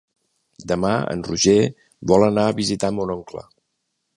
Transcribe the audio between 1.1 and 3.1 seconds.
en Roger vol anar a visitar